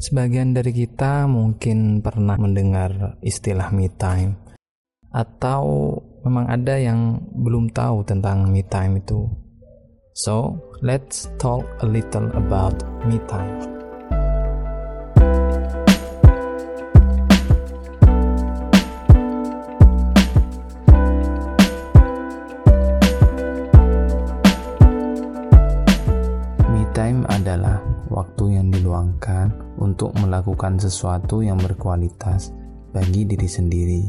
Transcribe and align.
Sebagian 0.00 0.56
dari 0.56 0.72
kita 0.72 1.28
mungkin 1.28 2.00
pernah 2.00 2.40
mendengar 2.40 3.20
istilah 3.20 3.68
me 3.68 3.92
time 3.92 4.32
atau 5.12 5.92
memang 6.24 6.48
ada 6.48 6.80
yang 6.80 7.20
belum 7.36 7.68
tahu 7.68 8.08
tentang 8.08 8.48
me 8.48 8.64
time 8.64 9.04
itu. 9.04 9.28
So, 10.16 10.56
let's 10.80 11.28
talk 11.36 11.68
a 11.84 11.86
little 11.86 12.32
about 12.32 12.80
me 13.04 13.20
time. 13.28 13.79
Time 27.20 27.36
adalah 27.36 27.84
waktu 28.08 28.56
yang 28.56 28.72
diluangkan 28.72 29.52
untuk 29.76 30.08
melakukan 30.16 30.80
sesuatu 30.80 31.44
yang 31.44 31.60
berkualitas 31.60 32.56
bagi 32.96 33.28
diri 33.28 33.44
sendiri. 33.44 34.02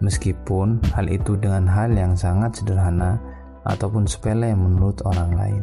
Meskipun 0.00 0.80
hal 0.96 1.12
itu 1.12 1.36
dengan 1.36 1.68
hal 1.68 1.92
yang 1.92 2.16
sangat 2.16 2.56
sederhana 2.56 3.20
ataupun 3.68 4.08
sepele 4.08 4.56
menurut 4.56 5.04
orang 5.04 5.30
lain. 5.36 5.62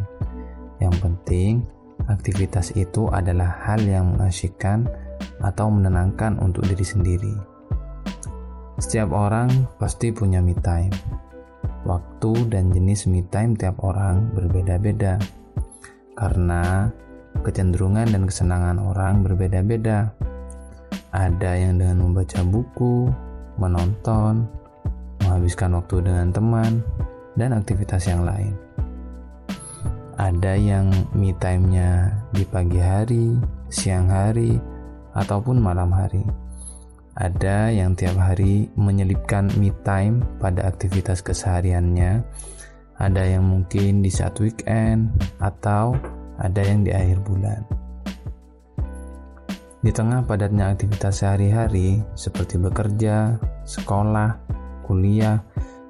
Yang 0.77 0.95
penting, 1.01 1.51
aktivitas 2.05 2.69
itu 2.77 3.09
adalah 3.09 3.49
hal 3.65 3.81
yang 3.81 4.13
mengasyikkan 4.13 4.85
atau 5.41 5.73
menenangkan 5.73 6.37
untuk 6.37 6.69
diri 6.69 6.85
sendiri. 6.85 7.33
Setiap 8.77 9.09
orang 9.09 9.49
pasti 9.81 10.13
punya 10.13 10.37
me 10.37 10.53
time. 10.61 10.93
Waktu 11.89 12.53
dan 12.53 12.69
jenis 12.69 13.09
me 13.09 13.25
time 13.25 13.57
tiap 13.57 13.81
orang 13.81 14.29
berbeda-beda. 14.37 15.17
Karena 16.13 16.87
kecenderungan 17.41 18.09
dan 18.13 18.23
kesenangan 18.29 18.77
orang 18.77 19.25
berbeda-beda. 19.25 20.13
Ada 21.13 21.51
yang 21.57 21.77
dengan 21.77 22.09
membaca 22.09 22.41
buku, 22.41 23.09
menonton, 23.61 24.45
menghabiskan 25.21 25.77
waktu 25.77 26.01
dengan 26.05 26.33
teman, 26.33 26.81
dan 27.37 27.53
aktivitas 27.53 28.05
yang 28.09 28.25
lain. 28.25 28.53
Ada 30.17 30.53
yang 30.53 30.93
me 31.17 31.33
time-nya 31.41 32.13
di 32.33 32.45
pagi 32.45 32.77
hari, 32.77 33.33
siang 33.73 34.13
hari, 34.13 34.57
ataupun 35.17 35.57
malam 35.57 35.89
hari. 35.89 36.21
Ada 37.13 37.69
yang 37.69 37.93
tiap 37.93 38.17
hari 38.17 38.69
menyelipkan 38.73 39.49
me 39.61 39.69
time 39.85 40.25
pada 40.41 40.65
aktivitas 40.65 41.21
kesehariannya. 41.21 42.25
Ada 43.03 43.35
yang 43.35 43.43
mungkin 43.43 43.99
di 43.99 44.07
saat 44.07 44.39
weekend 44.39 45.11
atau 45.43 45.91
ada 46.39 46.61
yang 46.63 46.87
di 46.87 46.95
akhir 46.95 47.19
bulan. 47.27 47.59
Di 49.83 49.91
tengah 49.91 50.23
padatnya 50.23 50.71
aktivitas 50.71 51.19
sehari-hari 51.19 51.99
seperti 52.15 52.55
bekerja, 52.55 53.35
sekolah, 53.67 54.39
kuliah, 54.87 55.43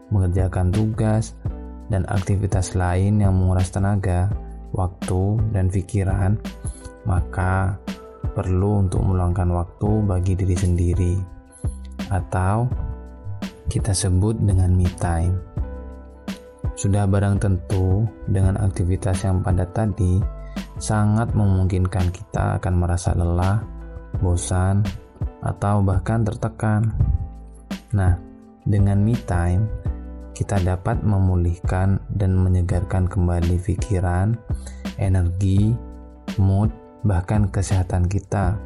mengerjakan 0.10 0.74
tugas, 0.74 1.38
dan 1.94 2.02
aktivitas 2.10 2.74
lain 2.74 3.22
yang 3.22 3.38
menguras 3.38 3.70
tenaga, 3.70 4.34
waktu, 4.74 5.38
dan 5.54 5.70
pikiran, 5.70 6.42
maka 7.06 7.78
perlu 8.34 8.90
untuk 8.90 9.06
meluangkan 9.06 9.54
waktu 9.54 10.02
bagi 10.10 10.34
diri 10.34 10.58
sendiri 10.58 11.14
atau 12.10 12.66
kita 13.70 13.94
sebut 13.94 14.42
dengan 14.42 14.74
me 14.74 14.90
time. 14.98 15.38
Sudah 16.74 17.06
barang 17.06 17.38
tentu 17.38 18.04
dengan 18.26 18.58
aktivitas 18.58 19.24
yang 19.24 19.46
padat 19.46 19.72
tadi 19.78 20.18
sangat 20.82 21.32
memungkinkan 21.38 22.10
kita 22.10 22.58
akan 22.58 22.74
merasa 22.82 23.14
lelah 23.14 23.62
bosan, 24.20 24.82
atau 25.44 25.84
bahkan 25.84 26.24
tertekan. 26.24 26.96
Nah, 27.94 28.18
dengan 28.64 29.04
me 29.04 29.14
time, 29.28 29.68
kita 30.34 30.58
dapat 30.64 31.04
memulihkan 31.04 32.02
dan 32.10 32.34
menyegarkan 32.40 33.06
kembali 33.06 33.60
pikiran, 33.62 34.34
energi, 34.98 35.76
mood, 36.40 36.74
bahkan 37.06 37.52
kesehatan 37.52 38.10
kita, 38.10 38.58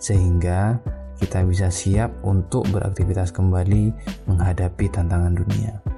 sehingga 0.00 0.80
kita 1.22 1.44
bisa 1.46 1.70
siap 1.70 2.10
untuk 2.24 2.66
beraktivitas 2.72 3.30
kembali 3.30 3.94
menghadapi 4.26 4.86
tantangan 4.90 5.34
dunia. 5.34 5.97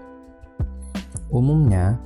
Umumnya, 1.31 1.99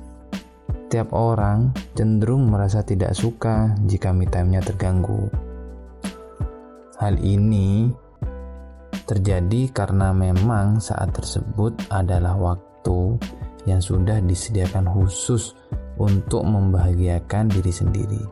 tiap 0.89 1.09
orang 1.11 1.73
cenderung 1.97 2.47
merasa 2.53 2.85
tidak 2.85 3.17
suka 3.17 3.73
jika 3.89 4.13
me 4.13 4.29
time-nya 4.29 4.61
terganggu 4.61 5.27
Hal 6.95 7.19
ini 7.19 7.91
terjadi 9.03 9.67
karena 9.75 10.15
memang 10.15 10.79
saat 10.79 11.11
tersebut 11.11 11.75
adalah 11.91 12.39
waktu 12.39 13.19
yang 13.67 13.83
sudah 13.83 14.23
disediakan 14.23 14.87
khusus 14.87 15.51
untuk 15.99 16.47
membahagiakan 16.47 17.51
diri 17.51 17.73
sendiri. 17.75 18.23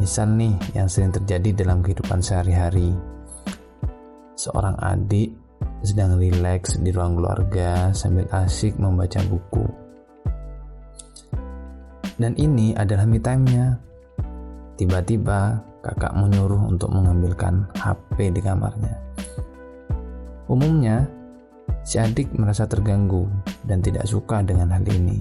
Misal 0.00 0.32
nih 0.32 0.56
yang 0.72 0.88
sering 0.88 1.12
terjadi 1.12 1.60
dalam 1.60 1.84
kehidupan 1.84 2.24
sehari-hari. 2.24 2.96
Seorang 4.40 4.80
adik 4.80 5.36
sedang 5.80 6.20
rileks 6.20 6.76
di 6.80 6.92
ruang 6.92 7.16
keluarga 7.16 7.88
sambil 7.96 8.28
asik 8.32 8.76
membaca 8.76 9.20
buku. 9.24 9.64
Dan 12.20 12.36
ini 12.36 12.76
adalah 12.76 13.08
me 13.08 13.16
time-nya. 13.16 13.80
Tiba-tiba 14.76 15.56
kakak 15.80 16.12
menyuruh 16.12 16.68
untuk 16.68 16.92
mengambilkan 16.92 17.64
HP 17.72 18.28
di 18.36 18.40
kamarnya. 18.44 18.92
Umumnya, 20.52 21.08
si 21.80 21.96
adik 21.96 22.28
merasa 22.36 22.68
terganggu 22.68 23.24
dan 23.64 23.80
tidak 23.80 24.04
suka 24.04 24.44
dengan 24.44 24.68
hal 24.76 24.84
ini. 24.84 25.16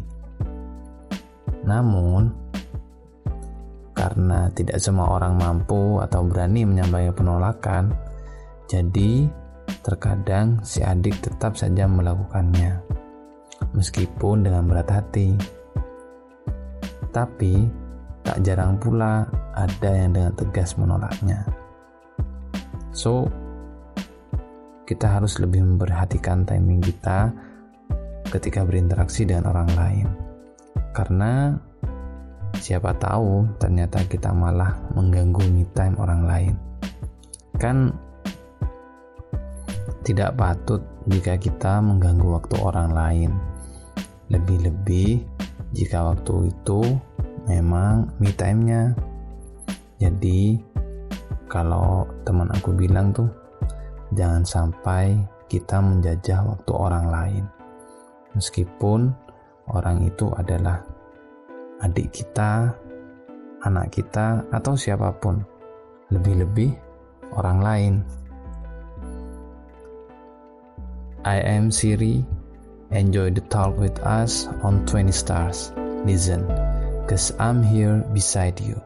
Namun, 1.63 2.35
karena 3.95 4.51
tidak 4.51 4.79
semua 4.83 5.11
orang 5.15 5.39
mampu 5.39 6.03
atau 6.03 6.23
berani 6.27 6.67
menyampaikan 6.67 7.15
penolakan, 7.15 7.83
jadi 8.67 9.27
terkadang 9.81 10.61
si 10.61 10.83
adik 10.83 11.19
tetap 11.23 11.55
saja 11.55 11.87
melakukannya, 11.87 12.79
meskipun 13.73 14.45
dengan 14.45 14.67
berat 14.67 14.89
hati. 14.91 15.35
Tapi, 17.09 17.65
tak 18.21 18.45
jarang 18.45 18.77
pula 18.77 19.25
ada 19.57 19.91
yang 19.91 20.13
dengan 20.13 20.33
tegas 20.37 20.77
menolaknya. 20.77 21.41
So, 22.93 23.25
kita 24.89 25.05
harus 25.05 25.37
lebih 25.37 25.61
memperhatikan 25.61 26.49
timing 26.49 26.81
kita 26.81 27.29
ketika 28.29 28.65
berinteraksi 28.65 29.25
dengan 29.25 29.53
orang 29.53 29.69
lain. 29.77 30.07
Karena 30.93 31.53
siapa 32.57 32.97
tahu 32.97 33.45
ternyata 33.61 34.01
kita 34.09 34.33
malah 34.33 34.73
mengganggu 34.97 35.45
me 35.53 35.65
time 35.77 35.95
orang 36.01 36.21
lain. 36.25 36.53
Kan 37.61 37.93
tidak 40.09 40.33
patut 40.41 40.81
jika 41.05 41.37
kita 41.37 41.77
mengganggu 41.85 42.33
waktu 42.33 42.55
orang 42.57 42.89
lain. 42.97 43.31
Lebih-lebih 44.33 45.21
jika 45.69 46.01
waktu 46.01 46.49
itu 46.49 46.81
memang 47.45 48.09
me 48.17 48.33
time-nya. 48.33 48.97
Jadi 50.01 50.57
kalau 51.45 52.09
teman 52.25 52.49
aku 52.49 52.73
bilang 52.73 53.13
tuh 53.13 53.29
jangan 54.17 54.41
sampai 54.41 55.13
kita 55.45 55.77
menjajah 55.77 56.41
waktu 56.41 56.71
orang 56.73 57.05
lain. 57.13 57.43
Meskipun 58.33 59.13
orang 59.69 60.09
itu 60.09 60.25
adalah 60.33 60.81
adik 61.85 62.09
kita, 62.17 62.73
anak 63.61 63.93
kita 63.93 64.41
atau 64.49 64.73
siapa 64.73 65.13
pun. 65.21 65.37
Lebih-lebih 66.09 66.73
orang 67.37 67.59
lain. 67.61 67.93
I 71.25 71.37
am 71.37 71.71
Siri. 71.71 72.25
Enjoy 72.91 73.29
the 73.29 73.41
talk 73.41 73.77
with 73.77 73.99
us 73.99 74.47
on 74.63 74.85
20 74.85 75.11
stars. 75.11 75.71
Listen. 76.05 76.47
Cause 77.07 77.33
I'm 77.39 77.63
here 77.63 78.05
beside 78.13 78.59
you. 78.61 78.81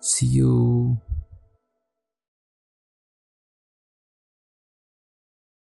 See 0.00 0.26
you. 0.26 0.98